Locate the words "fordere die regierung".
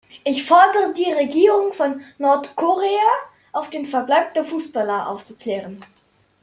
0.45-1.73